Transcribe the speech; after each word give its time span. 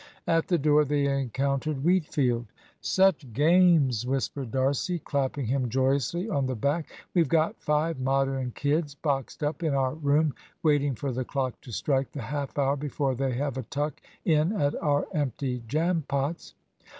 At 0.25 0.47
the 0.47 0.57
door 0.57 0.83
they 0.83 1.05
encountered 1.05 1.83
Wheatfield. 1.83 2.47
"Such 2.81 3.31
games!" 3.33 4.03
whispered 4.03 4.49
D'Arcy, 4.49 4.97
clapping 4.97 5.45
him 5.45 5.69
joyously 5.69 6.27
on 6.27 6.47
the 6.47 6.55
back. 6.55 6.89
"We've 7.13 7.29
got 7.29 7.61
five 7.61 7.99
Modern 7.99 8.49
kids 8.49 8.95
boxed 8.95 9.43
up 9.43 9.61
in 9.61 9.75
our 9.75 9.93
room, 9.93 10.33
waiting 10.63 10.95
for 10.95 11.11
the 11.11 11.23
clock 11.23 11.61
to 11.61 11.71
strike 11.71 12.13
the 12.13 12.23
half 12.23 12.57
hour 12.57 12.75
before 12.77 13.13
they 13.13 13.33
have 13.33 13.57
a 13.59 13.69
tuck 13.69 14.01
in 14.25 14.53
at 14.59 14.73
our 14.81 15.05
empty 15.13 15.61
jam 15.67 16.03
pots." 16.07 16.55